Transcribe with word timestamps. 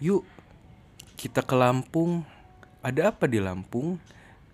Yuk, 0.00 0.24
kita 1.20 1.44
ke 1.44 1.52
Lampung. 1.52 2.24
Ada 2.80 3.12
apa 3.12 3.28
di 3.28 3.36
Lampung? 3.36 4.00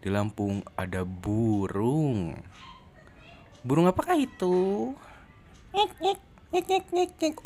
Di 0.03 0.11
Lampung 0.11 0.59
ada 0.75 1.07
burung. 1.07 2.35
Burung 3.63 3.87
apakah 3.87 4.19
itu? 4.19 4.91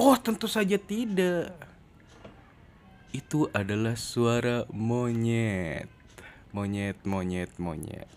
Oh, 0.01 0.17
tentu 0.17 0.49
saja 0.49 0.81
tidak. 0.81 1.53
Itu 3.13 3.53
adalah 3.53 4.01
suara 4.01 4.65
monyet. 4.73 5.85
Monyet, 6.57 7.05
monyet, 7.05 7.53
monyet. 7.61 8.09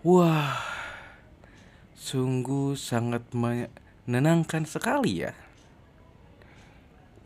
Wah, 0.00 0.56
sungguh 1.92 2.72
sangat 2.72 3.36
menenangkan 3.36 4.64
sekali 4.64 5.28
ya 5.28 5.36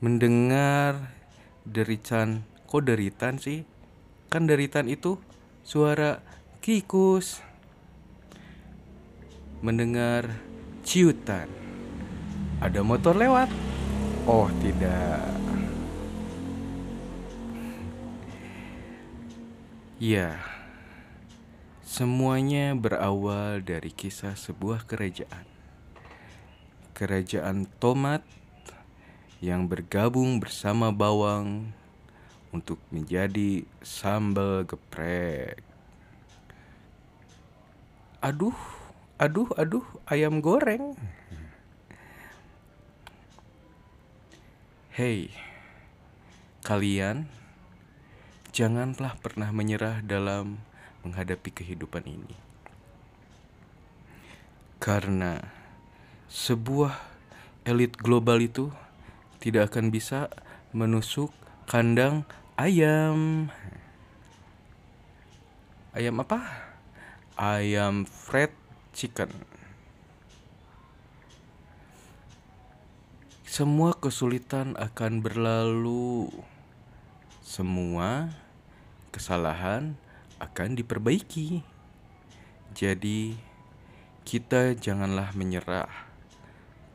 mendengar 0.02 1.14
deritan. 1.62 2.42
Kok 2.66 2.82
deritan 2.82 3.38
sih? 3.38 3.62
Kan 4.26 4.50
deritan 4.50 4.90
itu 4.90 5.22
suara 5.62 6.18
kikus. 6.58 7.38
Mendengar 9.62 10.26
ciutan. 10.82 11.46
Ada 12.58 12.82
motor 12.82 13.14
lewat. 13.14 13.46
Oh 14.26 14.50
tidak. 14.58 15.22
Ya 20.02 20.34
semuanya 21.86 22.74
berawal 22.74 23.62
dari 23.62 23.94
kisah 23.94 24.34
sebuah 24.34 24.82
kerajaan. 24.90 25.46
Kerajaan 26.90 27.70
tomat 27.78 28.26
yang 29.42 29.66
bergabung 29.66 30.38
bersama 30.38 30.94
bawang 30.94 31.74
untuk 32.54 32.78
menjadi 32.94 33.66
sambal 33.82 34.62
geprek. 34.62 35.58
Aduh, 38.22 38.54
aduh, 39.18 39.50
aduh, 39.58 39.82
ayam 40.06 40.38
goreng. 40.38 40.94
Hei, 44.94 45.34
kalian 46.62 47.26
janganlah 48.54 49.18
pernah 49.18 49.50
menyerah 49.50 50.06
dalam 50.06 50.62
menghadapi 51.02 51.50
kehidupan 51.50 52.06
ini. 52.06 52.38
Karena 54.78 55.42
sebuah 56.30 56.94
elit 57.66 57.98
global 57.98 58.38
itu 58.38 58.70
tidak 59.42 59.74
akan 59.74 59.90
bisa 59.90 60.30
menusuk 60.70 61.34
kandang 61.66 62.22
ayam. 62.54 63.50
Ayam 65.90 66.22
apa? 66.22 66.38
Ayam 67.34 68.06
fried 68.06 68.54
chicken. 68.94 69.34
Semua 73.42 73.98
kesulitan 73.98 74.78
akan 74.78 75.18
berlalu. 75.18 76.30
Semua 77.42 78.30
kesalahan 79.10 79.98
akan 80.38 80.78
diperbaiki. 80.78 81.66
Jadi, 82.72 83.36
kita 84.22 84.78
janganlah 84.78 85.34
menyerah. 85.34 85.90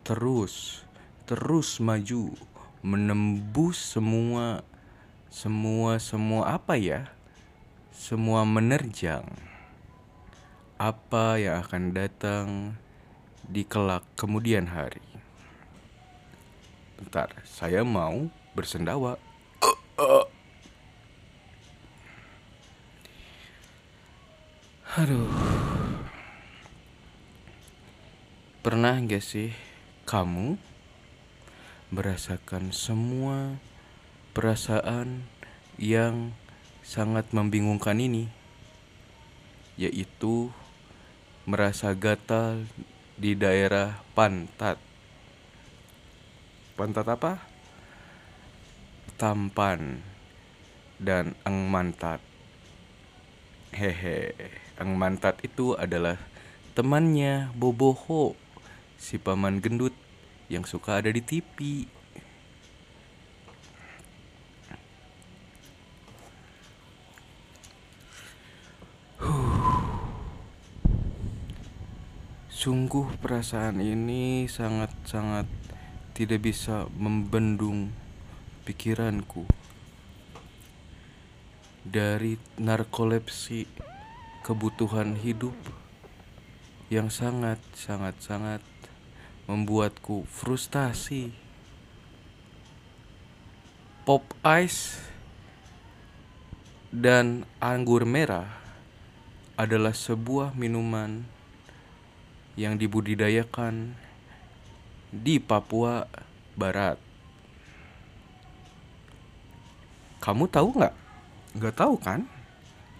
Terus 0.07 0.86
terus 1.27 1.83
maju 1.83 2.31
menembus 2.79 3.75
semua 3.75 4.63
semua 5.27 5.99
semua 5.99 6.55
apa 6.55 6.79
ya? 6.79 7.11
Semua 7.91 8.47
menerjang 8.47 9.27
apa 10.79 11.35
yang 11.35 11.59
akan 11.67 11.91
datang 11.91 12.47
di 13.43 13.67
kelak 13.67 14.07
kemudian 14.15 14.71
hari. 14.71 15.03
Bentar 16.95 17.27
saya 17.43 17.83
mau 17.83 18.31
bersendawa. 18.55 19.19
Aduh. 24.95 25.27
Pernah 28.63 28.95
gak 29.03 29.23
sih 29.23 29.51
kamu 30.07 30.66
merasakan 31.87 32.75
semua 32.75 33.55
perasaan 34.35 35.23
yang 35.79 36.35
sangat 36.83 37.31
membingungkan 37.31 37.95
ini, 37.95 38.27
yaitu 39.79 40.51
merasa 41.47 41.95
gatal 41.95 42.67
di 43.15 43.39
daerah 43.39 44.03
pantat. 44.11 44.75
Pantat 46.75 47.07
apa? 47.07 47.39
Tampan 49.15 50.03
dan 50.99 51.39
eng 51.47 51.71
mantat. 51.71 52.19
Hehe, 53.71 54.35
eng 54.75 54.99
mantat 54.99 55.39
itu 55.39 55.73
adalah 55.73 56.19
temannya 56.75 57.49
Boboho, 57.55 58.35
si 58.99 59.15
paman 59.17 59.63
gendut 59.63 59.95
yang 60.47 60.63
suka 60.63 61.03
ada 61.03 61.11
di 61.11 61.19
TV. 61.19 61.87
Sungguh 72.57 73.15
perasaan 73.21 73.79
ini 73.79 74.49
sangat-sangat 74.49 75.47
tidak 76.17 76.41
bisa 76.41 76.89
membendung 76.97 77.95
pikiranku 78.67 79.47
dari 81.87 82.35
narkolepsi 82.59 83.63
kebutuhan 84.43 85.15
hidup 85.15 85.55
yang 86.91 87.07
sangat 87.07 87.61
sangat 87.71 88.19
sangat 88.19 88.59
membuatku 89.47 90.27
frustasi. 90.27 91.31
Pop 94.03 94.23
ice 94.43 94.99
dan 96.91 97.43
anggur 97.59 98.03
merah 98.07 98.47
adalah 99.59 99.91
sebuah 99.91 100.55
minuman 100.55 101.27
yang 102.59 102.79
dibudidayakan 102.79 103.95
di 105.11 105.39
Papua 105.39 106.07
Barat. 106.55 106.99
Kamu 110.23 110.47
tahu 110.51 110.67
nggak? 110.75 110.95
Nggak 111.55 111.75
tahu 111.75 111.95
kan? 111.99 112.27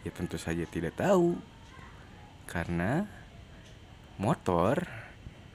Ya 0.07 0.11
tentu 0.15 0.39
saja 0.39 0.63
tidak 0.67 0.95
tahu. 0.95 1.35
Karena 2.47 3.03
motor 4.15 5.06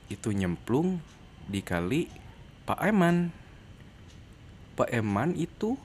itu 0.09 0.35
nyemplung 0.35 0.99
di 1.47 1.61
kali 1.63 2.11
Pak 2.65 2.81
Eman. 2.83 3.31
Pak 4.79 4.89
Eman 4.89 5.37
itu 5.37 5.77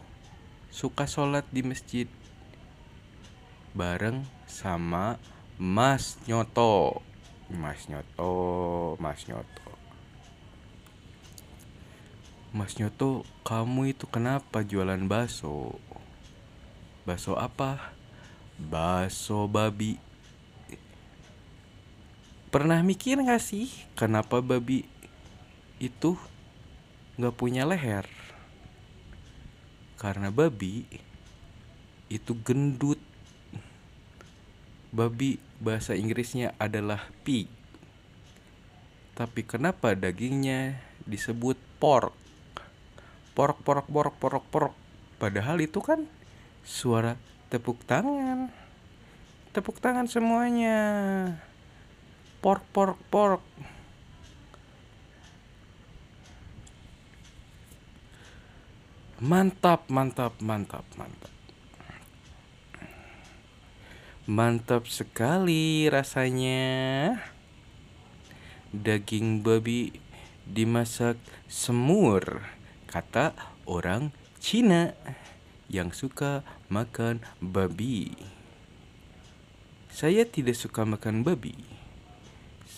suka 0.71 1.09
sholat 1.09 1.43
di 1.49 1.65
masjid 1.65 2.07
bareng 3.77 4.25
sama 4.49 5.21
Mas 5.57 6.17
Nyoto. 6.25 7.01
Mas 7.49 7.89
Nyoto, 7.89 8.33
Mas 8.99 9.25
Nyoto. 9.25 9.71
Mas 12.51 12.73
Nyoto, 12.79 13.27
kamu 13.45 13.93
itu 13.93 14.05
kenapa 14.09 14.63
jualan 14.63 15.05
bakso? 15.05 15.77
Bakso 17.07 17.39
apa? 17.39 17.93
Bakso 18.57 19.47
babi. 19.47 20.06
Pernah 22.47 22.79
mikir 22.79 23.19
gak 23.19 23.43
sih 23.43 23.67
kenapa 23.99 24.39
babi 24.39 24.87
itu 25.83 26.15
gak 27.19 27.35
punya 27.35 27.67
leher? 27.67 28.07
Karena 29.99 30.31
babi 30.31 30.87
itu 32.07 32.31
gendut. 32.47 33.03
Babi 34.95 35.43
bahasa 35.59 35.91
Inggrisnya 35.91 36.55
adalah 36.55 37.11
pig. 37.27 37.51
Tapi 39.19 39.43
kenapa 39.43 39.91
dagingnya 39.91 40.79
disebut 41.03 41.59
pork? 41.83 42.15
Pork, 43.35 43.59
pork, 43.59 43.91
pork, 43.91 44.15
pork, 44.23 44.45
pork. 44.47 44.73
Padahal 45.19 45.59
itu 45.59 45.83
kan 45.83 46.07
suara 46.63 47.19
tepuk 47.51 47.83
tangan. 47.83 48.47
Tepuk 49.51 49.83
tangan 49.83 50.07
semuanya 50.07 50.79
pork 52.47 52.63
pork 52.71 52.95
pork 53.11 53.43
Mantap, 59.19 59.89
mantap, 59.91 60.39
mantap, 60.39 60.85
mantap. 60.95 61.33
Mantap 64.29 64.85
sekali 64.87 65.89
rasanya. 65.89 67.17
Daging 68.71 69.41
babi 69.41 69.97
dimasak 70.45 71.17
semur, 71.49 72.45
kata 72.85 73.33
orang 73.65 74.13
Cina 74.37 74.93
yang 75.65 75.89
suka 75.91 76.45
makan 76.69 77.25
babi. 77.41 78.13
Saya 79.89 80.29
tidak 80.29 80.55
suka 80.55 80.85
makan 80.85 81.25
babi. 81.25 81.76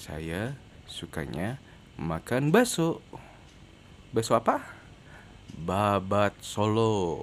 Saya 0.09 0.57
sukanya 0.89 1.61
makan 1.93 2.49
bakso. 2.49 2.97
Bakso 4.09 4.33
apa? 4.33 4.57
Babat 5.53 6.33
Solo. 6.41 7.21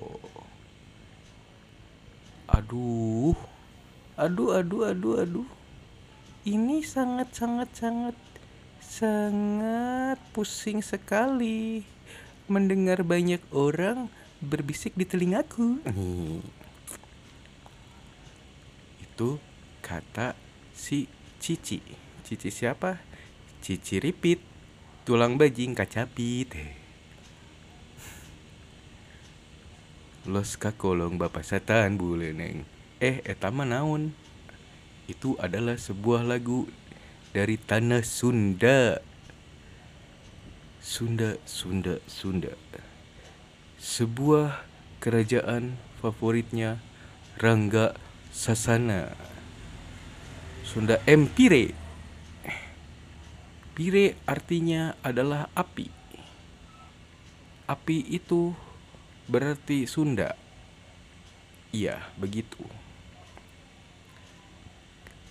Aduh. 2.46 3.34
Aduh, 4.14 4.54
aduh, 4.54 4.86
aduh, 4.86 5.18
aduh. 5.18 5.48
Ini 6.46 6.86
sangat 6.86 7.34
sangat 7.34 7.74
sangat 7.74 8.14
sangat 8.78 10.22
pusing 10.30 10.78
sekali 10.78 11.82
mendengar 12.46 13.02
banyak 13.02 13.42
orang 13.50 14.06
berbisik 14.38 14.94
di 14.94 15.02
telingaku. 15.02 15.82
Itu 19.10 19.42
kata 19.82 20.38
si 20.70 21.10
Cici. 21.42 22.05
Cici 22.26 22.50
siapa? 22.50 22.98
Cici 23.62 24.02
Ripit. 24.02 24.42
Tulang 25.06 25.38
bajing 25.38 25.78
kacapit. 25.78 26.50
Los 30.26 30.58
kakolong 30.58 31.22
bapak 31.22 31.46
setan 31.46 31.94
buleneng. 31.94 32.66
Eh, 32.98 33.22
etama 33.22 33.62
naon? 33.62 34.10
Itu 35.06 35.38
adalah 35.38 35.78
sebuah 35.78 36.26
lagu 36.26 36.66
dari 37.30 37.54
tanah 37.54 38.02
Sunda. 38.02 38.98
Sunda, 40.82 41.38
Sunda, 41.46 42.02
Sunda. 42.10 42.58
Sebuah 43.78 44.66
kerajaan 44.98 45.78
favoritnya 46.02 46.82
Rangga 47.38 47.94
Sasana. 48.34 49.14
Sunda 50.66 50.98
Empire. 51.06 51.85
Pire 53.76 54.16
artinya 54.24 54.96
adalah 55.04 55.52
api. 55.52 55.84
Api 57.68 58.08
itu 58.08 58.56
berarti 59.28 59.84
Sunda. 59.84 60.32
Iya, 61.76 62.00
begitu. 62.16 62.64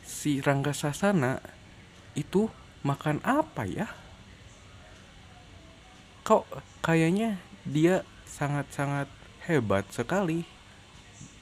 Si 0.06 0.45
Rangga 0.45 0.77
Sasana 0.77 1.42
itu 2.13 2.45
makan 2.86 3.18
apa 3.25 3.65
ya? 3.65 3.89
Kok 6.21 6.45
kayaknya 6.86 7.42
dia 7.65 8.06
sangat-sangat 8.30 9.09
hebat 9.50 9.89
sekali. 9.89 10.45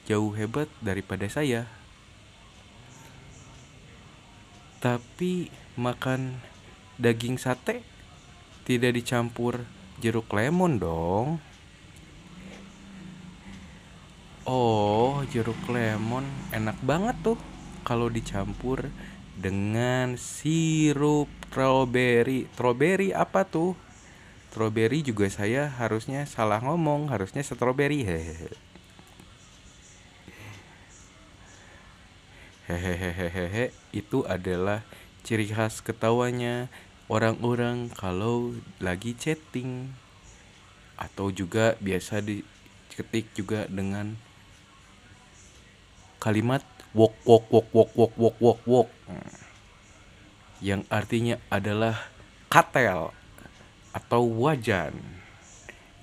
Jauh 0.08 0.32
hebat 0.32 0.72
daripada 0.80 1.28
saya. 1.28 1.68
Tapi 4.80 5.52
makan 5.76 6.53
daging 7.00 7.36
sate 7.40 7.82
tidak 8.64 8.96
dicampur 8.96 9.66
jeruk 10.00 10.30
lemon 10.32 10.80
dong. 10.80 11.28
Oh, 14.44 15.24
jeruk 15.32 15.60
lemon 15.72 16.28
enak 16.52 16.76
banget 16.84 17.16
tuh 17.24 17.38
kalau 17.80 18.12
dicampur 18.12 18.92
dengan 19.36 20.20
sirup 20.20 21.32
strawberry. 21.54 22.50
Strawberry 22.50 23.14
apa 23.14 23.46
tuh? 23.46 23.78
Strawberry 24.50 25.06
juga 25.06 25.30
saya 25.30 25.70
harusnya 25.70 26.26
salah 26.26 26.58
ngomong, 26.58 27.14
harusnya 27.14 27.46
strawberry. 27.46 28.02
Hehehehehe, 32.66 33.70
itu 33.94 34.26
adalah 34.26 34.82
ciri 35.24 35.48
khas 35.48 35.80
ketawanya 35.80 36.68
orang-orang 37.08 37.88
kalau 37.96 38.52
lagi 38.76 39.16
chatting 39.16 39.88
atau 41.00 41.32
juga 41.32 41.80
biasa 41.80 42.20
diketik 42.20 43.32
juga 43.32 43.64
dengan 43.66 44.20
kalimat 46.20 46.60
wok 46.92 47.16
wok 47.24 47.44
wok 47.50 47.66
wok 47.72 47.90
wok 47.96 48.12
wok 48.20 48.36
wok 48.38 48.60
wok 48.68 48.88
yang 50.62 50.84
artinya 50.92 51.40
adalah 51.48 52.08
katel 52.52 53.10
atau 53.96 54.22
wajan 54.28 54.94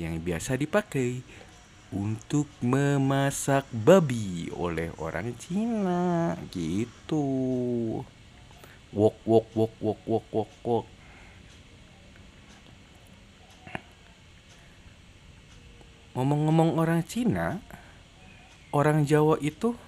yang 0.01 0.17
biasa 0.17 0.57
dipakai 0.57 1.21
untuk 1.91 2.47
memasak 2.63 3.67
babi 3.69 4.47
oleh 4.55 4.95
orang 4.95 5.35
Cina 5.35 6.33
gitu. 6.55 7.25
Wok 8.91 9.17
wok 9.23 9.47
wok 9.55 9.73
wok 9.79 9.99
wok 10.03 10.25
wok 10.35 10.51
wok. 10.67 10.85
Ngomong-ngomong 16.11 16.75
orang 16.75 17.07
Cina, 17.07 17.63
orang 18.75 19.07
Jawa 19.07 19.39
itu 19.39 19.79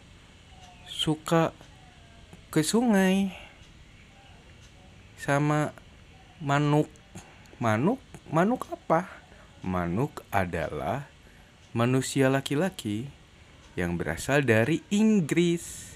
suka 0.88 1.52
ke 2.48 2.64
sungai 2.64 3.36
sama 5.20 5.76
manuk. 6.40 6.88
Manuk, 7.60 8.00
manuk 8.32 8.68
apa? 8.72 9.08
Manuk 9.64 10.24
adalah 10.32 11.08
manusia 11.76 12.28
laki-laki 12.32 13.08
yang 13.80 13.96
berasal 13.96 14.44
dari 14.44 14.84
Inggris. 14.92 15.93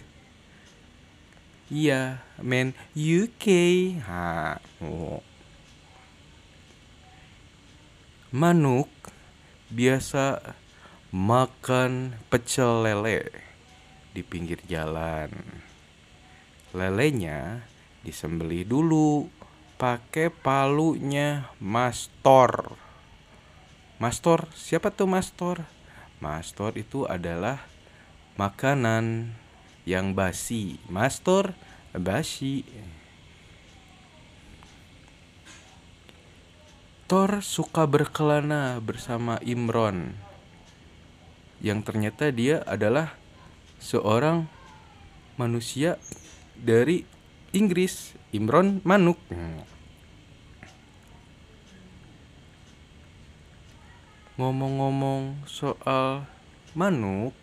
Iya, 1.67 2.23
men 2.39 2.71
UK. 2.95 3.45
Ha. 4.07 4.55
Oh. 4.79 5.19
Manuk 8.31 8.87
biasa 9.67 10.55
makan 11.12 12.15
pecel 12.31 12.88
lele 12.88 13.27
di 14.15 14.24
pinggir 14.24 14.63
jalan. 14.63 15.27
Lelenya 16.71 17.67
disembelih 18.00 18.63
dulu 18.63 19.27
pakai 19.75 20.31
palunya 20.31 21.51
mastor. 21.59 22.79
Mastor, 24.00 24.47
siapa 24.55 24.88
tuh 24.95 25.12
mastor? 25.12 25.67
Mastor 26.24 26.79
itu 26.79 27.03
adalah 27.03 27.59
makanan 28.39 29.36
yang 29.88 30.12
basi. 30.12 30.84
Mastor 30.91 31.56
basi. 31.96 32.67
Thor 37.08 37.39
suka 37.39 37.88
berkelana 37.88 38.84
bersama 38.84 39.39
Imron. 39.48 40.20
Yang 41.63 41.79
ternyata 41.88 42.36
dia 42.36 42.60
adalah 42.67 43.15
seorang 43.79 44.51
manusia 45.39 45.96
dari 46.60 47.08
Inggris, 47.56 48.12
Imron 48.36 48.84
Manuk. 48.84 49.15
Ngomong-ngomong 54.36 55.48
soal 55.50 56.27
manuk, 56.77 57.34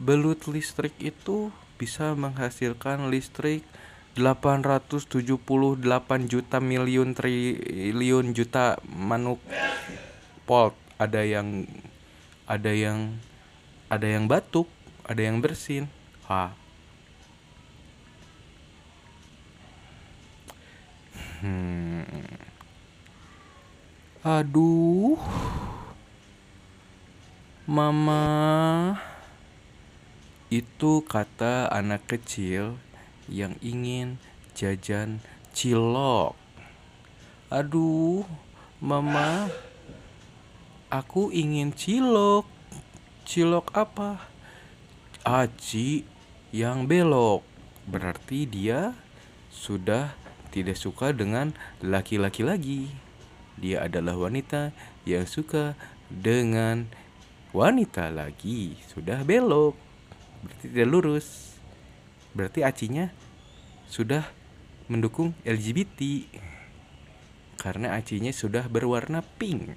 belut 0.00 0.48
listrik 0.48 0.96
itu 0.96 1.52
bisa 1.76 2.16
menghasilkan 2.16 3.12
listrik 3.12 3.60
878 4.16 5.12
juta 6.24 6.58
miliun 6.58 7.12
triliun 7.12 8.32
juta 8.32 8.80
manuk 8.88 9.44
volt. 10.48 10.72
Ada 11.00 11.24
yang 11.24 11.68
ada 12.44 12.72
yang 12.72 13.20
ada 13.92 14.04
yang 14.08 14.24
batuk, 14.24 14.68
ada 15.04 15.20
yang 15.20 15.44
bersin. 15.44 15.88
Ha. 16.28 16.52
Hmm. 21.40 22.04
Aduh. 24.20 25.16
Mama. 27.64 29.09
Itu 30.50 31.06
kata 31.06 31.70
anak 31.70 32.10
kecil 32.10 32.74
yang 33.30 33.54
ingin 33.62 34.18
jajan 34.58 35.22
cilok. 35.54 36.34
Aduh, 37.54 38.26
Mama. 38.82 39.46
Aku 40.90 41.30
ingin 41.30 41.70
cilok. 41.70 42.50
Cilok 43.22 43.70
apa? 43.78 44.26
Aci 45.22 46.02
yang 46.50 46.90
belok. 46.90 47.46
Berarti 47.86 48.42
dia 48.42 48.98
sudah 49.54 50.18
tidak 50.50 50.74
suka 50.74 51.14
dengan 51.14 51.54
laki-laki 51.78 52.42
lagi. 52.42 52.90
Dia 53.54 53.86
adalah 53.86 54.18
wanita 54.18 54.74
yang 55.06 55.30
suka 55.30 55.78
dengan 56.10 56.90
wanita 57.54 58.10
lagi. 58.10 58.74
Sudah 58.90 59.22
belok. 59.22 59.89
Berarti 60.44 60.66
tidak 60.72 60.88
lurus. 60.88 61.56
Berarti 62.32 62.60
acinya 62.64 63.10
sudah 63.90 64.24
mendukung 64.86 65.36
LGBT. 65.44 66.26
Karena 67.60 67.92
acinya 67.98 68.32
sudah 68.32 68.66
berwarna 68.72 69.20
pink. 69.36 69.76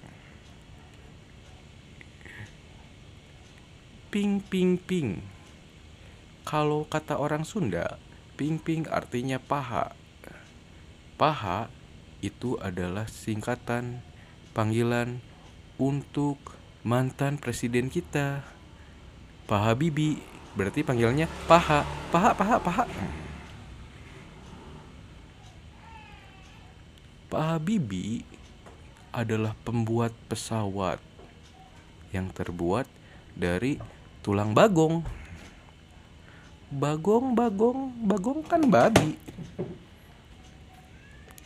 Pink, 4.13 4.45
pink, 4.47 4.73
pink. 4.85 5.09
Kalau 6.45 6.85
kata 6.85 7.17
orang 7.17 7.43
Sunda, 7.43 7.97
pink, 8.37 8.61
pink 8.61 8.85
artinya 8.87 9.41
paha. 9.41 9.95
Paha 11.17 11.71
itu 12.23 12.55
adalah 12.61 13.09
singkatan 13.09 13.99
panggilan 14.55 15.19
untuk 15.81 16.37
mantan 16.85 17.35
presiden 17.35 17.89
kita. 17.89 18.45
Pak 19.43 19.59
Habibie 19.59 20.23
berarti 20.53 20.85
panggilnya 20.85 21.25
paha, 21.49 21.81
paha, 22.13 22.31
paha, 22.37 22.57
paha. 22.61 22.85
Pak 27.33 27.41
Habibie 27.41 28.21
adalah 29.09 29.57
pembuat 29.65 30.13
pesawat 30.29 31.01
yang 32.13 32.29
terbuat 32.29 32.85
dari 33.33 33.81
tulang 34.21 34.53
bagong. 34.53 35.01
Bagong, 36.73 37.33
bagong, 37.37 37.93
bagong 38.05 38.41
kan 38.45 38.61
babi. 38.69 39.17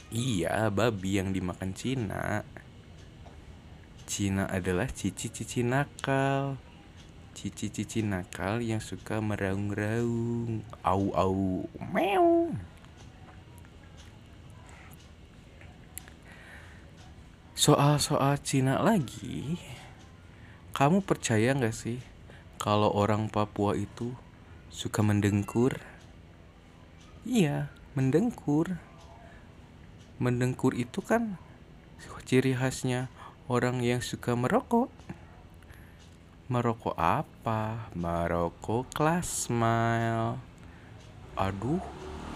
Iya, 0.08 0.72
babi 0.72 1.20
yang 1.20 1.36
dimakan 1.36 1.72
Cina. 1.76 2.44
Cina 4.08 4.48
adalah 4.48 4.88
cici-cici 4.88 5.68
nakal. 5.68 6.56
Cici-cici 7.38 8.02
nakal 8.02 8.66
yang 8.66 8.82
suka 8.82 9.22
meraung-raung. 9.22 10.66
Au-au. 10.82 11.70
Meow. 11.94 12.50
Soal-soal 17.54 18.42
Cina 18.42 18.82
lagi. 18.82 19.62
Kamu 20.74 21.06
percaya 21.06 21.54
nggak 21.54 21.78
sih 21.78 22.02
kalau 22.58 22.90
orang 22.90 23.30
Papua 23.30 23.78
itu 23.78 24.18
suka 24.74 25.06
mendengkur? 25.06 25.78
Iya, 27.22 27.70
mendengkur. 27.94 28.82
Mendengkur 30.18 30.74
itu 30.74 31.06
kan 31.06 31.38
ciri 32.26 32.58
khasnya 32.58 33.14
orang 33.46 33.86
yang 33.86 34.02
suka 34.02 34.34
merokok. 34.34 34.97
Merokok 36.48 36.96
apa? 36.96 37.92
Merokok 37.92 38.88
kelas 38.96 39.52
smile. 39.52 40.40
Aduh, 41.36 41.84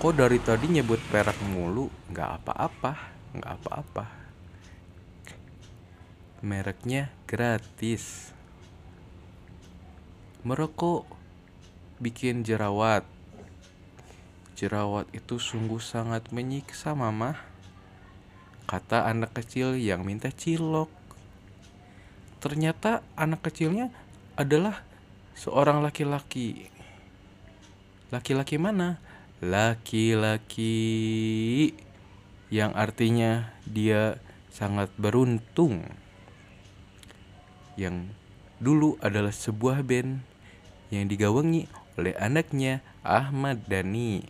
kok 0.04 0.20
dari 0.20 0.36
tadi 0.44 0.68
nyebut 0.68 1.00
perak 1.08 1.40
mulu? 1.48 1.88
Nggak 2.12 2.44
apa-apa, 2.44 2.92
nggak 3.32 3.54
apa-apa. 3.56 4.06
Mereknya 6.44 7.08
gratis. 7.24 8.36
Merokok 10.44 11.08
bikin 12.04 12.44
jerawat. 12.44 13.08
Jerawat 14.60 15.08
itu 15.16 15.40
sungguh 15.40 15.80
sangat 15.80 16.36
menyiksa, 16.36 16.92
Mama. 17.00 17.40
Kata 18.68 19.08
anak 19.08 19.40
kecil 19.40 19.80
yang 19.80 20.04
minta 20.04 20.36
cilok. 20.36 20.92
Ternyata 22.44 23.06
anak 23.16 23.48
kecilnya 23.48 24.01
adalah 24.36 24.84
seorang 25.36 25.82
laki-laki. 25.82 26.70
Laki-laki 28.12 28.60
mana? 28.60 29.00
Laki-laki 29.42 30.76
yang 32.52 32.76
artinya 32.76 33.56
dia 33.64 34.20
sangat 34.52 34.92
beruntung. 35.00 35.88
Yang 37.80 38.12
dulu 38.60 39.00
adalah 39.00 39.32
sebuah 39.32 39.82
band 39.82 40.22
yang 40.92 41.08
digawangi 41.08 41.72
oleh 41.96 42.14
anaknya 42.20 42.84
Ahmad 43.02 43.64
Dhani. 43.66 44.22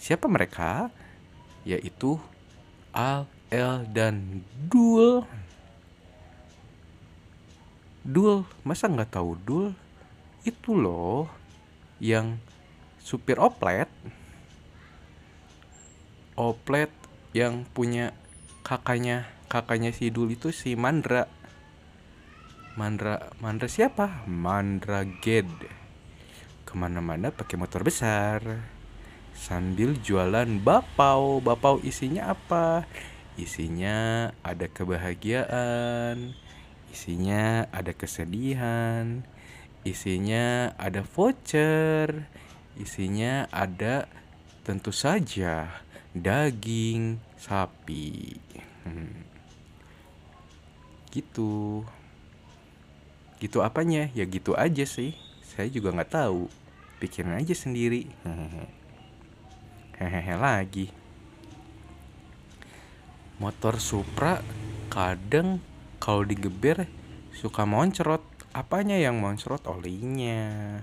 Siapa 0.00 0.26
mereka? 0.26 0.88
Yaitu 1.68 2.16
Al, 2.96 3.28
El, 3.52 3.84
dan 3.92 4.42
Dul. 4.72 5.28
Dul, 8.06 8.46
masa 8.62 8.86
nggak 8.86 9.18
tahu 9.18 9.34
Dul? 9.42 9.74
Itu 10.46 10.78
loh 10.78 11.26
yang 11.98 12.38
supir 13.02 13.34
oplet. 13.42 13.90
Oplet 16.38 16.94
yang 17.34 17.66
punya 17.66 18.14
kakaknya, 18.62 19.26
kakaknya 19.50 19.90
si 19.90 20.14
Dul 20.14 20.38
itu 20.38 20.54
si 20.54 20.78
Mandra. 20.78 21.26
Mandra, 22.78 23.34
Mandra 23.42 23.66
siapa? 23.66 24.22
Mandra 24.30 25.02
Ged. 25.02 25.50
Ke 26.62 26.78
mana-mana 26.78 27.34
pakai 27.34 27.58
motor 27.58 27.82
besar. 27.82 28.38
Sambil 29.34 29.98
jualan 29.98 30.62
bapau. 30.62 31.42
Bapau 31.42 31.82
isinya 31.82 32.30
apa? 32.38 32.86
Isinya 33.34 34.30
ada 34.46 34.70
kebahagiaan. 34.70 36.45
Isinya 36.96 37.68
ada 37.76 37.92
kesedihan. 37.92 39.20
Isinya 39.84 40.72
ada 40.80 41.04
voucher. 41.04 42.24
Isinya 42.80 43.44
ada 43.52 44.08
tentu 44.64 44.96
saja 44.96 45.84
daging 46.16 47.20
sapi. 47.36 48.40
Hmm. 48.88 49.12
Gitu 51.12 51.84
gitu 53.36 53.60
apanya 53.60 54.08
ya 54.16 54.24
gitu 54.24 54.56
aja 54.56 54.88
sih 54.88 55.12
saya 55.44 55.68
juga 55.68 55.92
nggak 55.92 56.08
tahu 56.08 56.48
pikirin 57.04 57.36
aja 57.36 57.52
sendiri 57.52 58.08
hehehe 60.00 60.34
lagi 60.40 60.88
motor 63.36 63.76
Supra 63.76 64.40
kadang 64.88 65.60
kalau 66.06 66.22
digeber 66.22 66.86
suka 67.34 67.66
moncrot. 67.66 68.22
Apanya 68.54 68.94
yang 68.94 69.18
moncrot? 69.18 69.66
Olinya. 69.66 70.78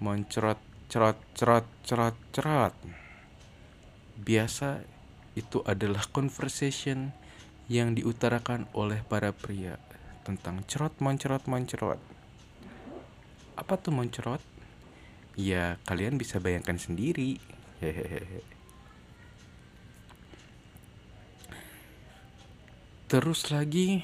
Moncrot 0.00 0.56
cerot 0.88 1.20
cerot 1.36 1.68
cerot 1.84 2.16
cerot. 2.32 2.72
Biasa 4.16 4.80
itu 5.36 5.60
adalah 5.68 6.08
conversation 6.08 7.12
yang 7.68 7.92
diutarakan 7.92 8.64
oleh 8.72 9.04
para 9.04 9.36
pria 9.36 9.76
tentang 10.24 10.64
cerot 10.64 10.96
moncrot 11.04 11.44
moncrot. 11.44 12.00
Apa 13.60 13.76
tuh 13.76 13.92
moncrot? 13.92 14.40
Ya 15.36 15.76
kalian 15.84 16.16
bisa 16.16 16.40
bayangkan 16.40 16.80
sendiri. 16.80 17.36
Hehehe 17.76 18.55
Terus 23.06 23.54
lagi, 23.54 24.02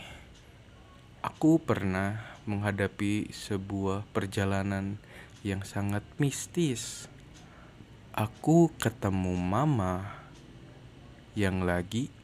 aku 1.27 1.59
pernah 1.59 2.23
menghadapi 2.47 3.35
sebuah 3.35 4.07
perjalanan 4.15 4.95
yang 5.43 5.67
sangat 5.67 6.07
mistis. 6.23 7.11
Aku 8.15 8.71
ketemu 8.79 9.35
mama 9.35 10.07
yang 11.35 11.67
lagi 11.67 12.15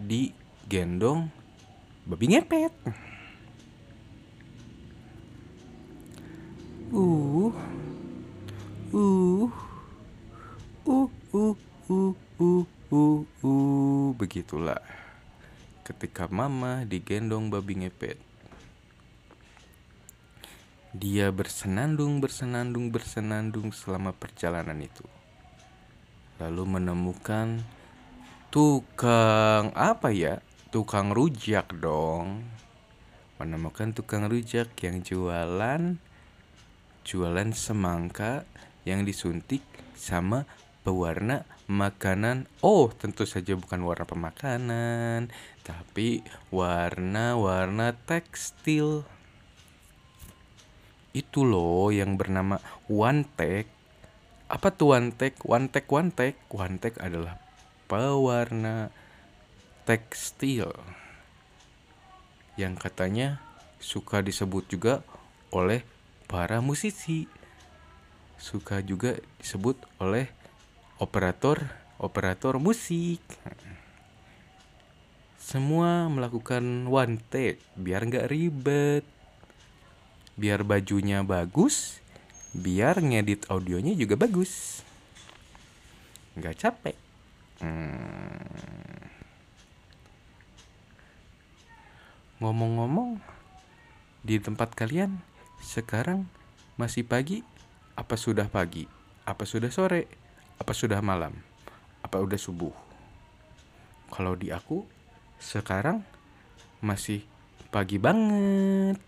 digendong 0.00 1.28
babi 2.08 2.26
ngepet. 2.32 2.72
Uh, 6.88 7.52
uh, 8.96 9.44
uh, 10.88 11.06
uh, 11.36 11.54
uh, 11.84 12.12
uh, 12.40 12.64
uh, 12.88 13.20
uh, 13.44 14.06
begitulah 14.16 14.80
ketika 15.84 16.26
mama 16.32 16.88
digendong 16.88 17.52
babi 17.52 17.84
ngepet. 17.84 18.16
Dia 20.96 21.28
bersenandung 21.28 22.24
bersenandung 22.24 22.88
bersenandung 22.88 23.68
selama 23.70 24.16
perjalanan 24.16 24.80
itu. 24.80 25.04
Lalu 26.40 26.80
menemukan 26.80 27.60
tukang 28.48 29.70
apa 29.76 30.08
ya? 30.10 30.40
Tukang 30.72 31.12
rujak 31.12 31.70
dong. 31.78 32.48
Menemukan 33.38 33.92
tukang 33.92 34.26
rujak 34.26 34.72
yang 34.80 35.04
jualan 35.04 36.00
jualan 37.04 37.50
semangka 37.52 38.48
yang 38.88 39.04
disuntik 39.04 39.60
sama 39.92 40.48
pewarna 40.84 41.48
makanan. 41.66 42.46
Oh, 42.60 42.92
tentu 42.92 43.24
saja 43.24 43.56
bukan 43.56 43.80
warna 43.82 44.04
pemakanan, 44.04 45.32
tapi 45.64 46.20
warna-warna 46.52 47.96
tekstil. 48.04 49.08
Itu 51.16 51.48
loh 51.48 51.88
yang 51.88 52.20
bernama 52.20 52.60
one 52.86 53.24
take. 53.34 53.72
Apa 54.52 54.70
tuh 54.76 54.92
one 54.92 55.10
take. 55.16 55.40
One 55.40 55.72
take 55.72 57.00
adalah 57.00 57.40
pewarna 57.88 58.92
tekstil 59.88 60.70
yang 62.54 62.78
katanya 62.78 63.42
suka 63.82 64.22
disebut 64.22 64.70
juga 64.70 65.02
oleh 65.50 65.82
para 66.30 66.62
musisi 66.62 67.26
suka 68.38 68.80
juga 68.84 69.18
disebut 69.40 69.76
oleh 69.98 70.30
operator 70.98 71.70
operator 71.98 72.58
musik. 72.58 73.20
Semua 75.38 76.08
melakukan 76.08 76.88
one 76.88 77.20
take 77.30 77.60
biar 77.76 78.06
nggak 78.06 78.28
ribet. 78.30 79.04
Biar 80.34 80.66
bajunya 80.66 81.22
bagus 81.22 82.02
biar 82.54 83.02
ngedit 83.02 83.50
audionya 83.50 83.98
juga 83.98 84.14
bagus. 84.14 84.82
Nggak 86.38 86.56
capek. 86.62 86.96
Hmm. 87.62 88.42
ngomong-ngomong 92.42 93.24
di 94.20 94.36
tempat 94.36 94.76
kalian 94.76 95.16
sekarang 95.64 96.28
masih 96.76 97.06
pagi? 97.06 97.40
Apa 97.94 98.18
sudah 98.18 98.50
pagi? 98.50 98.84
Apa 99.24 99.48
sudah 99.48 99.72
sore 99.72 100.23
apa 100.58 100.72
sudah 100.72 101.02
malam? 101.02 101.34
Apa 102.04 102.22
udah 102.22 102.38
subuh? 102.38 102.72
Kalau 104.12 104.38
di 104.38 104.54
aku 104.54 104.86
sekarang 105.42 106.06
masih 106.78 107.26
pagi 107.74 107.98
banget. 107.98 109.00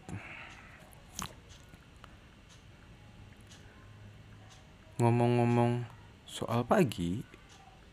Ngomong-ngomong 4.96 5.84
soal 6.24 6.64
pagi 6.64 7.20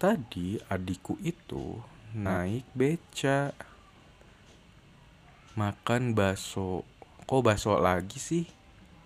tadi 0.02 0.58
adikku 0.72 1.20
itu 1.22 1.78
naik 2.18 2.66
beca. 2.74 3.54
Makan 5.54 6.18
bakso. 6.18 6.88
Kok 7.30 7.42
bakso 7.46 7.78
lagi 7.78 8.18
sih? 8.18 8.50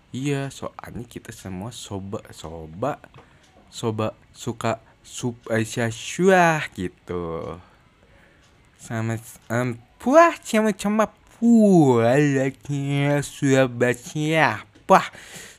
Iya 0.08 0.48
soalnya 0.48 1.04
kita 1.04 1.36
semua 1.36 1.68
soba 1.68 2.24
soba 2.32 2.96
soba 3.68 4.16
suka 4.32 4.80
sup 5.04 5.36
Aisyah 5.48 5.88
syuah 5.88 6.62
gitu. 6.76 7.56
Sama 8.78 9.16
um, 9.48 9.76
puah 9.96 10.36
sama 10.44 10.72
sama 10.76 11.08
puah 11.38 12.16
lagi 12.18 13.08
sudah 13.24 13.66
baca 13.66 14.64
puah 14.84 15.06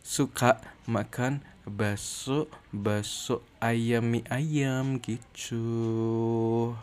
suka 0.05 0.57
makan 0.89 1.41
bakso 1.69 2.49
bakso 2.73 3.45
ayam 3.61 4.09
mie 4.09 4.25
ayam 4.29 4.97
gitu. 5.01 6.73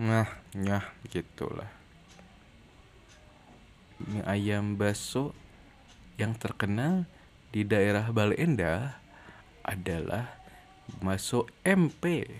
Nah 0.00 0.28
ya 0.56 0.80
gitulah. 1.08 1.68
Mie 4.00 4.24
ayam 4.24 4.76
bakso 4.76 5.32
yang 6.16 6.32
terkenal 6.36 7.04
di 7.52 7.64
daerah 7.64 8.08
Bale 8.12 8.36
Endah 8.36 9.05
adalah 9.66 10.38
bakso 11.02 11.50
MP. 11.66 12.30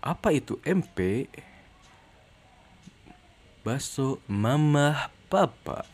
Apa 0.00 0.32
itu 0.32 0.56
MP? 0.64 1.28
Bakso 3.60 4.24
Mama 4.24 5.12
Papa. 5.28 5.84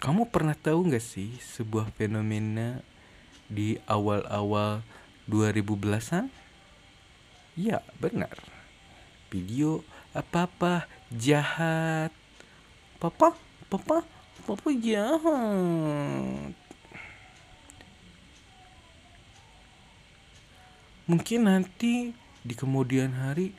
Kamu 0.00 0.30
pernah 0.30 0.54
tahu 0.54 0.94
gak 0.94 1.02
sih 1.04 1.36
sebuah 1.42 1.92
fenomena 1.92 2.80
di 3.50 3.76
awal-awal 3.84 4.80
2010-an? 5.28 6.30
Ya, 7.58 7.84
benar. 8.00 8.32
Video 9.28 9.84
apa-apa 10.16 10.88
jahat. 11.12 12.14
Papa, 12.96 13.36
papa, 13.68 14.06
papa 14.46 14.68
jahat. 14.78 16.69
Mungkin 21.10 21.50
nanti 21.50 22.14
di 22.46 22.54
kemudian 22.54 23.18
hari 23.18 23.50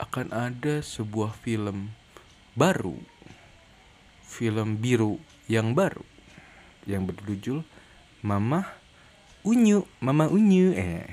akan 0.00 0.32
ada 0.32 0.80
sebuah 0.80 1.36
film 1.36 1.92
baru. 2.56 2.96
Film 4.24 4.80
biru 4.80 5.20
yang 5.44 5.76
baru 5.76 6.00
yang 6.88 7.04
berjudul 7.04 7.60
Mama 8.24 8.64
Unyu, 9.44 9.84
Mama 10.00 10.32
Unyu 10.32 10.72
eh. 10.72 11.04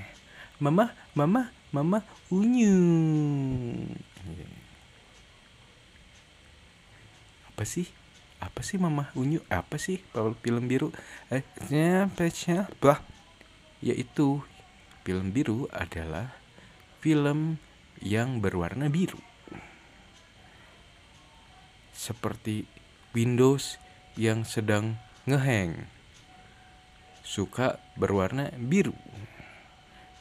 Mama, 0.64 0.96
Mama, 1.12 1.52
Mama 1.76 2.00
Unyu. 2.32 2.80
apa 7.62 7.70
sih 7.70 7.86
apa 8.42 8.66
sih 8.66 8.82
mama 8.82 9.14
unyu 9.14 9.38
apa 9.46 9.78
sih 9.78 10.02
film 10.42 10.66
biru 10.66 10.90
eh 11.30 11.46
bah 12.82 12.98
yaitu 13.86 14.42
film 15.02 15.34
biru 15.34 15.66
adalah 15.74 16.34
film 17.02 17.58
yang 18.02 18.42
berwarna 18.42 18.90
biru. 18.90 19.18
Seperti 21.94 22.66
Windows 23.14 23.78
yang 24.18 24.46
sedang 24.46 24.98
ngeheng. 25.30 25.86
Suka 27.22 27.78
berwarna 27.98 28.50
biru. 28.58 28.98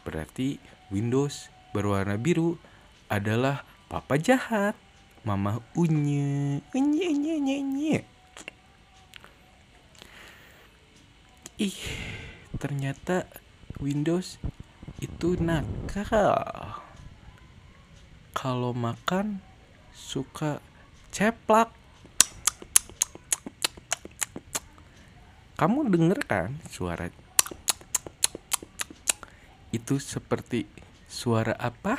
Berarti 0.04 0.60
Windows 0.92 1.48
berwarna 1.72 2.20
biru 2.20 2.60
adalah 3.08 3.64
papa 3.88 4.16
jahat. 4.20 4.76
Mama 5.20 5.60
unye, 5.76 6.64
unye, 6.72 7.06
unye, 7.12 7.32
unye, 7.36 7.56
unye. 7.60 7.98
Ih, 11.60 11.76
ternyata 12.56 13.28
Windows 13.84 14.40
itu 15.00 15.36
nakal. 15.40 16.36
Kalau 18.36 18.76
makan 18.76 19.40
suka 19.96 20.60
ceplak. 21.08 21.72
Kamu 25.56 25.92
denger 25.92 26.20
kan 26.24 26.56
suara 26.72 27.12
itu 29.72 29.96
seperti 30.00 30.68
suara 31.04 31.52
apa? 31.56 31.96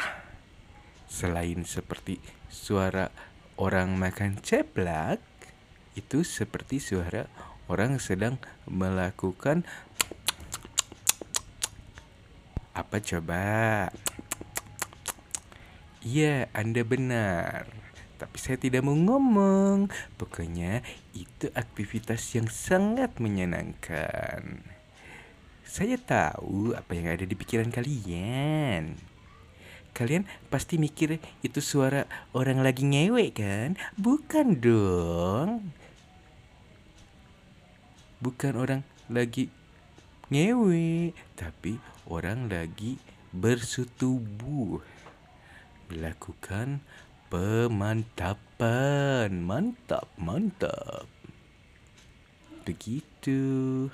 Selain 1.09 1.61
seperti 1.65 2.17
suara 2.49 3.13
orang 3.57 3.97
makan 3.97 4.41
ceplak 4.41 5.21
itu 5.93 6.23
seperti 6.23 6.79
suara 6.81 7.27
orang 7.71 7.99
sedang 8.03 8.39
melakukan 8.67 9.63
apa 12.71 13.03
coba? 13.03 13.43
Iya, 16.01 16.49
Anda 16.55 16.81
benar. 16.81 17.67
Tapi 18.17 18.37
saya 18.37 18.57
tidak 18.57 18.85
mau 18.85 18.97
ngomong. 18.97 19.89
Pokoknya 20.17 20.85
itu 21.13 21.49
aktivitas 21.53 22.21
yang 22.37 22.49
sangat 22.49 23.17
menyenangkan. 23.21 24.65
Saya 25.65 25.95
tahu 25.95 26.75
apa 26.75 26.91
yang 26.97 27.07
ada 27.09 27.23
di 27.23 27.35
pikiran 27.37 27.71
kalian. 27.71 28.97
Kalian 29.91 30.23
pasti 30.47 30.79
mikir 30.79 31.19
itu 31.43 31.59
suara 31.59 32.07
orang 32.31 32.63
lagi 32.63 32.87
ngewe 32.87 33.31
kan? 33.35 33.75
Bukan 33.99 34.59
dong. 34.59 35.71
Bukan 38.23 38.53
orang 38.55 38.81
lagi 39.11 39.51
ngewe, 40.31 41.11
tapi 41.35 41.75
orang 42.11 42.51
lagi 42.51 42.99
bersetubuh. 43.31 44.83
Melakukan 45.87 46.83
pemantapan. 47.31 48.11
Mantap, 49.39 50.11
mantap. 50.19 51.07
Begitu. 52.67 53.87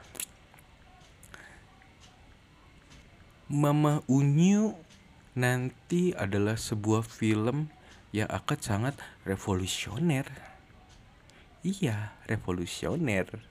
Mama 3.47 4.03
Unyu 4.10 4.75
nanti 5.38 6.12
adalah 6.17 6.58
sebuah 6.58 7.06
film 7.06 7.69
yang 8.12 8.27
akan 8.27 8.60
sangat 8.60 8.97
revolusioner. 9.23 10.25
Iya, 11.62 12.17
revolusioner. 12.25 13.45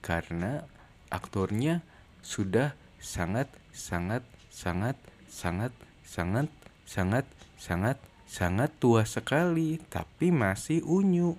Karena 0.00 0.64
aktornya 1.10 1.82
sudah 2.22 2.72
sangat 3.06 3.46
sangat 3.70 4.26
sangat 4.50 4.98
sangat 5.30 5.70
sangat 6.02 6.46
sangat 6.82 7.26
sangat 7.54 7.96
sangat 8.26 8.70
tua 8.82 9.06
sekali 9.06 9.78
tapi 9.86 10.34
masih 10.34 10.82
unyu. 10.82 11.38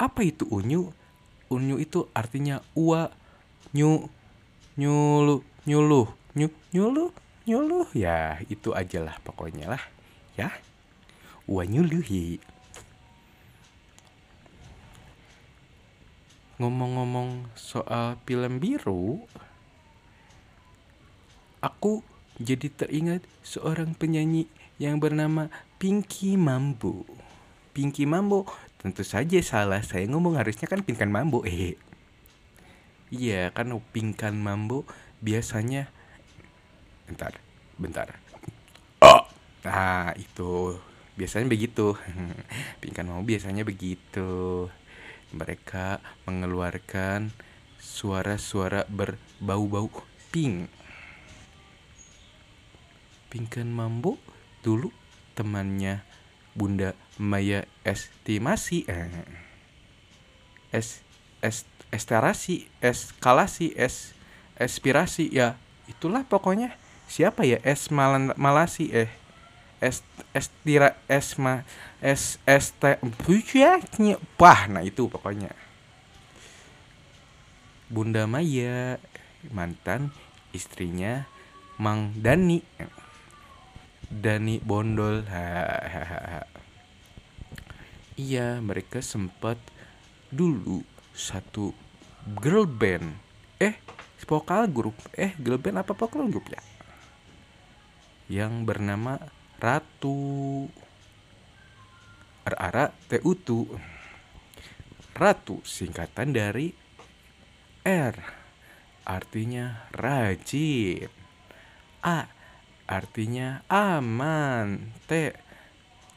Apa 0.00 0.24
itu 0.24 0.48
unyu? 0.48 0.96
Unyu 1.52 1.76
itu 1.76 2.08
artinya 2.16 2.64
ua, 2.72 3.12
nyu, 3.76 4.08
nyulu, 4.80 5.44
nyuluh, 5.68 6.08
nyu, 6.32 6.48
nyuluh, 6.72 7.10
nyuluh. 7.44 7.88
Ya, 7.92 8.40
itu 8.48 8.72
aja 8.72 9.04
lah 9.04 9.16
pokoknya 9.20 9.76
lah. 9.76 9.82
Ya. 10.38 10.54
Ua 11.44 11.66
nyuluhi. 11.68 12.40
Ngomong-ngomong 16.58 17.54
soal 17.54 18.18
film 18.26 18.58
biru, 18.58 19.22
aku 21.62 22.02
jadi 22.38 22.70
teringat 22.70 23.22
seorang 23.46 23.94
penyanyi 23.94 24.50
yang 24.78 25.02
bernama 25.02 25.50
Pinky 25.78 26.38
Mambo. 26.38 27.06
Pinky 27.74 28.06
Mambo 28.06 28.46
tentu 28.78 29.02
saja 29.02 29.38
salah 29.42 29.82
saya 29.82 30.06
ngomong 30.06 30.38
harusnya 30.38 30.70
kan 30.70 30.82
Pinkan 30.82 31.10
Mambo 31.10 31.42
eh. 31.46 31.74
Iya 33.10 33.50
kan 33.50 33.74
Pinkan 33.94 34.38
Mambo 34.38 34.86
biasanya 35.18 35.90
bentar 37.10 37.34
bentar. 37.78 38.18
Oh, 39.02 39.22
nah 39.62 40.14
itu 40.14 40.78
biasanya 41.18 41.46
begitu. 41.50 41.94
Pinkan 42.82 43.06
Mambo 43.10 43.26
biasanya 43.26 43.66
begitu. 43.66 44.66
Mereka 45.32 46.00
mengeluarkan 46.24 47.32
suara-suara 47.76 48.88
berbau-bau 48.88 49.90
pink. 50.32 50.72
Pinkan 53.28 53.68
Mambo 53.68 54.16
dulu 54.64 54.88
temannya 55.36 56.02
Bunda 56.56 56.96
Maya 57.20 57.68
estimasi 57.84 58.88
eh, 58.88 59.06
es 60.74 61.04
es 61.44 61.68
estarasi 61.94 62.66
eskalasi 62.82 63.76
es 63.78 64.16
aspirasi 64.58 65.30
ya 65.30 65.60
itulah 65.86 66.26
pokoknya. 66.26 66.74
Siapa 67.08 67.48
ya? 67.48 67.56
Es 67.64 67.88
malan 67.88 68.36
malasi 68.36 68.92
eh 68.92 69.08
es 69.78 70.02
estira 70.34 70.98
esma 71.06 71.62
es 72.02 72.38
este 72.46 72.98
wah 74.38 74.60
nah 74.66 74.82
itu 74.82 75.06
pokoknya. 75.06 75.54
Bunda 77.88 78.28
Maya 78.28 79.00
mantan 79.48 80.12
istrinya 80.52 81.24
Mang 81.80 82.12
Dani. 82.20 82.60
Dani 84.08 84.60
Bondol. 84.60 85.24
Iya 88.18 88.58
mereka 88.58 88.98
sempat 89.00 89.56
dulu 90.28 90.82
satu 91.14 91.72
girl 92.42 92.66
band. 92.68 93.14
Eh 93.56 93.78
vokal 94.28 94.68
grup. 94.68 94.98
Eh 95.16 95.32
girl 95.40 95.56
band 95.56 95.80
apa 95.80 95.96
vokal 95.96 96.28
grup 96.28 96.50
ya? 96.50 96.60
Yang 98.28 98.52
bernama 98.68 99.16
Ratu. 99.58 100.66
Rara 102.48 102.88
Tutu 103.10 103.68
Ratu 105.12 105.60
singkatan 105.66 106.32
dari 106.32 106.72
R. 107.84 108.16
Artinya 109.04 109.90
rajin. 109.92 111.10
A. 112.06 112.30
Artinya 112.88 113.66
aman. 113.68 114.94
T. 115.04 115.34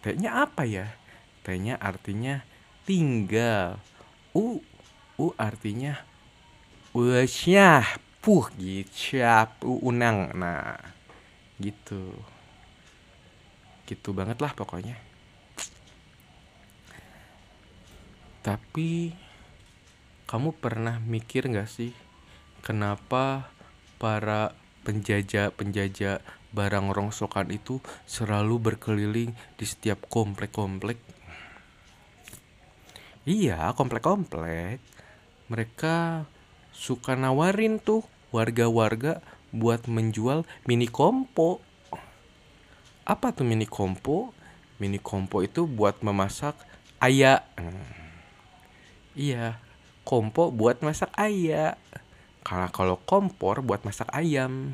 T-nya 0.06 0.46
apa 0.46 0.64
ya? 0.64 0.88
T-nya 1.44 1.82
artinya 1.82 2.46
tinggal. 2.86 3.82
U. 4.38 4.62
U 5.18 5.26
artinya 5.36 5.98
usyah 6.92 7.88
puh 8.20 8.52
gitu 8.60 9.24
unang 9.64 10.36
nah 10.36 10.76
gitu 11.56 12.12
gitu 13.92 14.16
banget 14.16 14.40
lah 14.40 14.56
pokoknya 14.56 14.96
tapi 18.42 19.12
kamu 20.32 20.56
pernah 20.56 20.98
mikir 21.04 21.52
gak 21.52 21.68
sih 21.68 21.92
kenapa 22.64 23.52
para 24.00 24.56
penjajah-penjajah 24.82 26.24
barang 26.52 26.88
rongsokan 26.92 27.54
itu 27.54 27.80
selalu 28.04 28.60
berkeliling 28.60 29.32
di 29.56 29.66
setiap 29.66 30.04
komplek-komplek. 30.12 31.00
Iya, 33.24 33.72
komplek-komplek. 33.78 34.82
Mereka 35.48 36.26
suka 36.76 37.16
nawarin 37.16 37.80
tuh 37.80 38.04
warga-warga 38.36 39.24
buat 39.56 39.88
menjual 39.88 40.44
mini 40.68 40.88
kompo. 40.92 41.64
Apa 43.02 43.34
tuh 43.34 43.46
mini 43.48 43.66
kompo? 43.66 44.34
Mini 44.78 45.02
kompo 45.02 45.42
itu 45.42 45.66
buat 45.66 46.02
memasak 46.06 46.54
ayam. 47.02 47.42
Iya, 49.18 49.58
kompo 50.06 50.54
buat 50.54 50.86
masak 50.86 51.10
ayam. 51.18 51.78
Karena 52.42 52.70
kalau 52.74 52.98
kompor 53.02 53.62
buat 53.62 53.86
masak 53.86 54.10
ayam. 54.14 54.74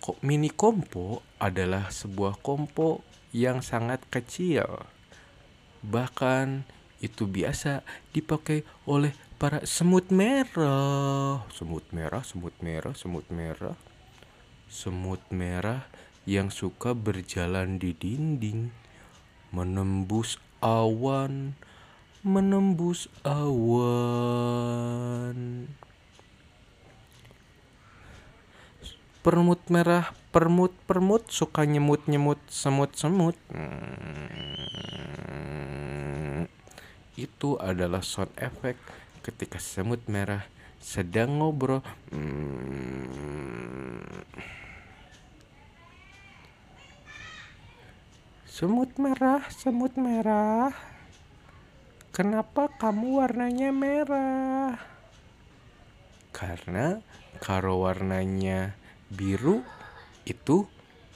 Kok 0.00 0.24
mini 0.24 0.48
kompo 0.48 1.20
adalah 1.36 1.92
sebuah 1.92 2.40
kompo 2.40 3.04
yang 3.32 3.60
sangat 3.60 4.04
kecil. 4.08 4.64
Bahkan 5.84 6.64
itu 6.98 7.28
biasa 7.30 7.86
dipakai 8.10 8.66
oleh 8.88 9.12
para 9.38 9.62
semut 9.68 10.10
merah. 10.10 11.44
Semut 11.54 11.84
merah, 11.94 12.24
semut 12.24 12.56
merah, 12.64 12.94
semut 12.96 13.26
merah. 13.30 13.76
Semut 14.68 15.24
merah 15.32 15.88
yang 16.28 16.52
suka 16.52 16.92
berjalan 16.92 17.80
di 17.80 17.96
dinding, 17.96 18.68
menembus 19.48 20.36
awan, 20.60 21.56
menembus 22.20 23.08
awan. 23.24 23.78
Permut 29.24 29.64
merah, 29.72 30.12
permut 30.28 30.76
permut 30.84 31.32
suka 31.32 31.64
nyemut 31.64 32.04
nyemut 32.04 32.36
semut 32.52 32.92
semut. 32.92 33.40
Hmm, 33.48 34.84
itu 37.16 37.56
adalah 37.56 38.04
sound 38.04 38.36
effect 38.36 38.84
ketika 39.24 39.56
semut 39.56 40.04
merah 40.12 40.44
sedang 40.76 41.40
ngobrol. 41.40 41.80
Hmm, 42.12 43.47
semut 48.58 48.90
merah, 48.98 49.46
semut 49.54 49.94
merah. 49.94 50.74
Kenapa 52.10 52.66
kamu 52.74 53.22
warnanya 53.22 53.70
merah? 53.70 54.74
Karena 56.34 56.98
kalau 57.38 57.86
warnanya 57.86 58.74
biru 59.14 59.62
itu 60.26 60.66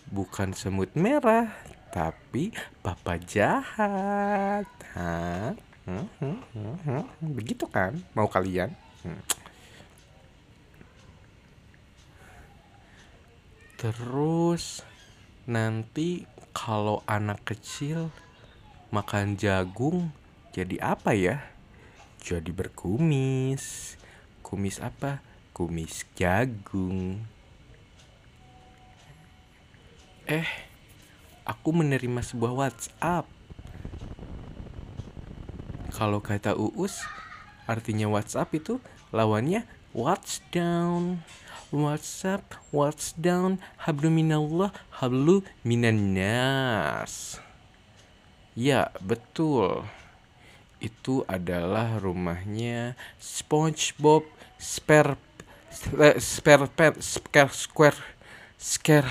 bukan 0.07 0.55
semut 0.55 0.95
merah, 0.95 1.51
tapi 1.91 2.55
papa 2.79 3.19
jahat. 3.19 4.71
Hah? 4.95 5.59
Hmm, 5.83 6.07
hmm, 6.23 6.39
hmm. 6.87 7.05
Begitu 7.35 7.67
kan? 7.67 7.99
Mau 8.15 8.31
kalian? 8.31 8.71
Terus 13.75 14.87
nanti 15.43 16.23
kalau 16.53 17.01
anak 17.09 17.43
kecil 17.49 18.12
makan 18.93 19.41
jagung 19.41 20.12
jadi 20.53 20.77
apa 20.85 21.17
ya? 21.17 21.41
Jadi 22.21 22.53
berkumis. 22.53 23.97
Kumis 24.45 24.79
apa? 24.85 25.25
Kumis 25.57 26.05
jagung. 26.15 27.25
Eh, 30.29 30.47
aku 31.43 31.75
menerima 31.75 32.21
sebuah 32.23 32.53
WhatsApp. 32.55 33.27
Kalau 35.93 36.21
kata 36.21 36.57
Uus, 36.57 37.05
artinya 37.65 38.07
WhatsApp 38.12 38.53
itu 38.55 38.77
lawannya 39.11 39.65
watch 39.97 40.45
down. 40.53 41.25
What's 41.73 42.21
up, 42.29 42.53
what's 42.69 43.17
down, 43.17 43.57
hablu 43.81 44.13
minallah, 44.13 44.77
hablu 45.01 45.41
minannas. 45.65 47.41
Ya, 48.53 48.93
betul. 49.01 49.89
Itu 50.77 51.25
adalah 51.25 51.97
rumahnya 51.97 52.93
SpongeBob 53.17 54.29
Spare 54.61 55.17
Spare 56.21 56.69
Pen 56.69 57.01
Square 57.01 57.57
Square 57.57 58.01
Square 58.61 59.11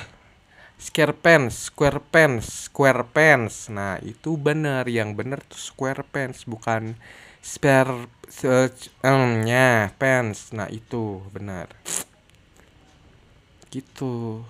Square 0.77 1.13
Pants, 1.17 1.69
Square 1.69 2.01
Pants, 2.13 2.69
Square 2.69 3.09
Pants. 3.09 3.69
Nah, 3.73 3.97
itu 4.05 4.37
benar. 4.37 4.85
Yang 4.89 5.09
benar 5.13 5.39
tuh 5.45 5.61
Square 5.61 6.05
Pants, 6.09 6.45
bukan 6.45 6.97
spare 7.41 8.05
nya 9.45 9.93
pants. 9.97 10.53
Nah, 10.53 10.69
itu 10.69 11.21
benar. 11.33 11.69
Gitu. 13.71 14.43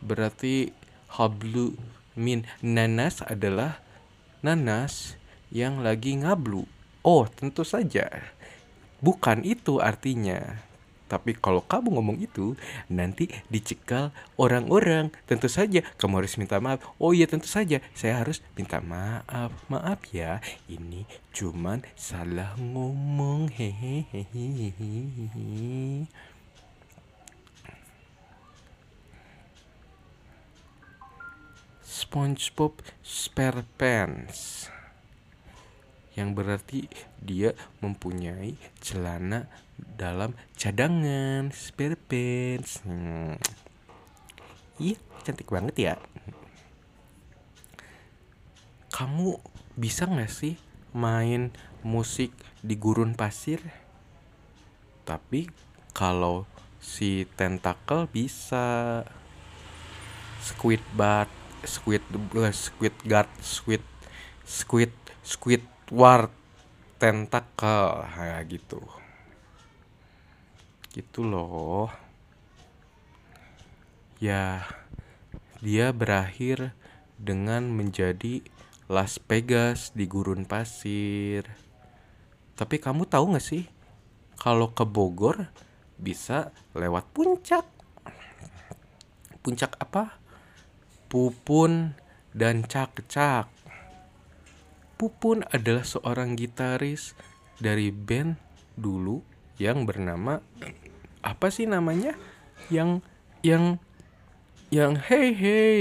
Berarti 0.00 0.72
hablu 1.12 1.76
min 2.16 2.48
nanas 2.64 3.20
adalah 3.20 3.84
nanas 4.40 5.20
yang 5.52 5.84
lagi 5.84 6.16
ngablu. 6.16 6.64
Oh, 7.04 7.28
tentu 7.28 7.60
saja. 7.60 8.08
Bukan 9.04 9.44
itu 9.44 9.84
artinya. 9.84 10.64
Tapi 11.10 11.34
kalau 11.34 11.58
kamu 11.66 11.98
ngomong 11.98 12.22
itu, 12.22 12.54
nanti 12.86 13.26
dicekal 13.50 14.14
orang-orang. 14.38 15.10
Tentu 15.26 15.50
saja 15.50 15.82
kamu 15.98 16.22
harus 16.22 16.38
minta 16.38 16.62
maaf. 16.62 16.86
Oh 17.02 17.10
iya 17.10 17.26
tentu 17.26 17.50
saja, 17.50 17.82
saya 17.98 18.22
harus 18.22 18.38
minta 18.54 18.78
maaf. 18.78 19.50
Maaf 19.66 20.06
ya, 20.14 20.38
ini 20.70 21.10
cuman 21.34 21.82
salah 21.98 22.54
ngomong. 22.62 23.50
Hehehe. 23.50 24.22
SpongeBob 31.90 32.78
SquarePants. 33.02 34.70
Yang 36.14 36.28
berarti 36.38 36.80
dia 37.18 37.50
mempunyai 37.82 38.54
celana 38.78 39.50
dalam 39.74 40.38
cadangan 40.54 41.50
spare 41.50 41.98
pants. 41.98 42.86
Hmm. 42.86 43.34
iya 44.78 44.94
cantik 45.26 45.50
banget 45.50 45.74
ya. 45.74 45.94
Kamu 48.94 49.42
bisa 49.74 50.06
nggak 50.06 50.30
sih 50.30 50.54
main 50.94 51.50
musik 51.82 52.30
di 52.62 52.78
gurun 52.78 53.18
pasir? 53.18 53.58
Tapi 55.02 55.50
kalau 55.90 56.46
si 56.78 57.26
tentakel 57.34 58.06
bisa. 58.06 59.02
Squid 60.40 60.80
bat 60.96 61.39
squid 61.64 62.04
uh, 62.12 62.52
squid 62.54 62.94
guard 63.04 63.30
squid 63.42 63.84
squid 64.44 64.92
squid 65.24 65.62
War 65.90 66.30
tentakel 67.02 68.06
kayak 68.14 68.46
gitu. 68.46 68.78
Gitu 70.94 71.26
loh. 71.26 71.90
Ya 74.22 74.62
dia 75.58 75.90
berakhir 75.90 76.78
dengan 77.18 77.74
menjadi 77.74 78.46
Las 78.86 79.18
Vegas 79.18 79.90
di 79.98 80.06
gurun 80.06 80.46
pasir. 80.46 81.42
Tapi 82.54 82.78
kamu 82.78 83.10
tahu 83.10 83.34
gak 83.34 83.42
sih 83.42 83.66
kalau 84.38 84.70
ke 84.70 84.86
Bogor 84.86 85.50
bisa 85.98 86.54
lewat 86.78 87.10
puncak. 87.10 87.66
Puncak 89.42 89.74
apa 89.82 90.19
Pupun 91.10 91.98
dan 92.30 92.62
Cak-Cak 92.62 93.50
Pupun 94.94 95.42
adalah 95.50 95.82
seorang 95.82 96.38
gitaris 96.38 97.18
dari 97.58 97.90
band 97.90 98.38
dulu 98.78 99.20
yang 99.58 99.84
bernama 99.84 100.38
apa 101.20 101.52
sih 101.52 101.68
namanya? 101.68 102.16
Yang 102.72 103.04
yang 103.40 103.64
yang 104.72 104.96
hey 105.00 105.32
hey 105.32 105.80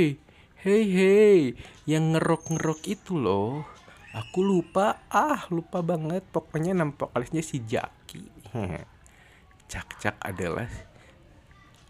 hey 0.60 0.84
hey 0.88 1.39
yang 1.84 2.15
ngerok 2.15 2.56
ngerok 2.56 2.82
itu 2.88 3.15
loh. 3.20 3.68
Aku 4.15 4.42
lupa 4.42 5.04
ah 5.12 5.46
lupa 5.54 5.86
banget 5.86 6.26
pokoknya 6.32 6.74
nama 6.76 6.92
vokalisnya 6.92 7.44
si 7.44 7.62
Jaki. 7.63 8.24
Cak-cak 9.72 10.18
adalah 10.24 10.72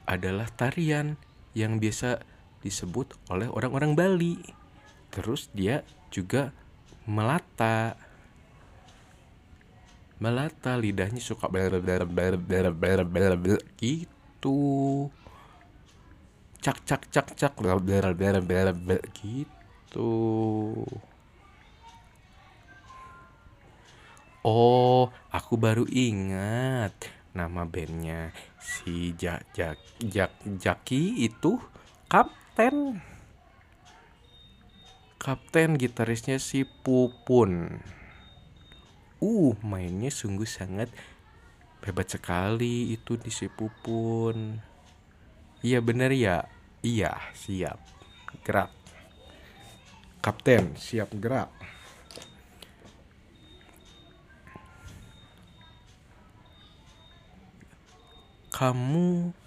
adalah 0.10 0.50
tarian 0.50 1.16
yang 1.54 1.78
biasa 1.78 2.26
disebut 2.64 3.16
oleh 3.32 3.48
orang-orang 3.48 3.96
Bali. 3.96 4.38
Terus 5.10 5.50
dia 5.56 5.82
juga 6.10 6.54
melata 7.10 7.98
melata 10.20 10.76
lidahnya 10.76 11.24
suka 11.24 11.48
gitu 13.80 14.60
cak 16.60 16.84
cak 16.84 17.04
cak 17.08 17.28
cak 17.40 17.54
gitu 19.16 20.12
oh 24.44 25.08
aku 25.32 25.56
baru 25.56 25.88
ingat 25.88 26.92
nama 27.32 27.64
bandnya 27.64 28.36
si 28.60 29.16
Jak 29.16 29.56
Jak 29.56 29.80
Jak 30.04 30.36
Jaki 30.44 31.24
itu 31.24 31.56
kapten 32.60 33.00
kapten 35.16 35.80
gitarisnya 35.80 36.44
si 36.44 36.68
Pupun. 36.68 37.80
Uh, 39.24 39.56
mainnya 39.64 40.12
sungguh 40.12 40.44
sangat 40.44 40.92
hebat 41.88 42.12
sekali 42.12 42.92
itu 42.92 43.16
di 43.16 43.32
si 43.32 43.48
Pupun. 43.48 44.60
Iya 45.64 45.80
bener 45.80 46.12
ya? 46.12 46.52
Iya, 46.84 47.16
siap. 47.32 47.80
Gerak. 48.44 48.76
Kapten, 50.20 50.76
siap 50.76 51.16
gerak. 51.16 51.48
Kamu 58.52 59.39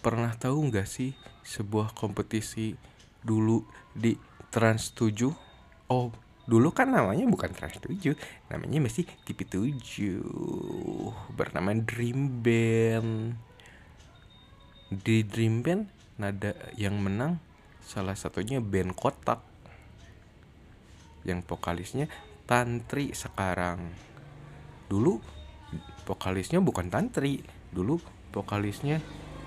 pernah 0.00 0.32
tahu 0.32 0.72
nggak 0.72 0.88
sih 0.88 1.12
sebuah 1.44 1.92
kompetisi 1.92 2.72
dulu 3.20 3.60
di 3.92 4.16
Trans 4.48 4.96
7 4.96 5.92
oh 5.92 6.08
dulu 6.48 6.72
kan 6.72 6.90
namanya 6.90 7.28
bukan 7.28 7.52
Trans 7.52 7.78
7 7.78 8.16
namanya 8.48 8.80
masih 8.80 9.04
TV 9.28 9.44
7 9.44 11.36
bernama 11.36 11.76
Dream 11.76 12.40
Band. 12.40 13.36
Di 14.90 15.22
Dream 15.22 15.62
Band 15.62 15.86
nada 16.18 16.56
yang 16.74 16.98
menang 16.98 17.38
salah 17.84 18.16
satunya 18.16 18.58
band 18.58 18.96
kotak. 18.96 19.44
Yang 21.22 21.44
vokalisnya 21.46 22.08
Tantri 22.48 23.12
sekarang. 23.12 23.92
Dulu 24.88 25.20
vokalisnya 26.08 26.58
bukan 26.58 26.90
Tantri 26.90 27.44
dulu 27.70 28.02
vokalisnya 28.34 28.98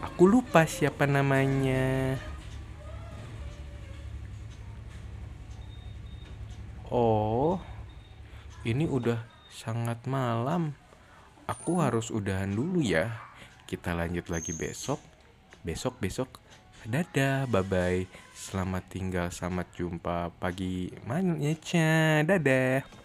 aku 0.04 0.28
lupa 0.28 0.68
siapa 0.68 1.08
namanya 1.08 2.20
Oh, 6.94 7.58
ini 8.62 8.86
udah 8.86 9.18
sangat 9.50 10.06
malam. 10.06 10.78
Aku 11.50 11.82
harus 11.82 12.13
udahan 12.13 12.54
dulu 12.54 12.86
ya. 12.86 13.10
Kita 13.66 13.98
lanjut 13.98 14.30
lagi 14.30 14.54
besok. 14.54 15.02
Besok 15.66 15.98
besok. 15.98 16.38
Dadah, 16.86 17.50
bye 17.50 17.66
bye. 17.66 18.06
Selamat 18.38 18.86
tinggal, 18.94 19.34
selamat 19.34 19.74
jumpa 19.74 20.38
pagi. 20.38 20.94
Mana 21.02 21.34
Dadah. 22.30 23.03